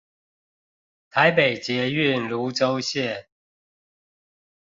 [1.11, 3.27] 臺北捷運蘆洲線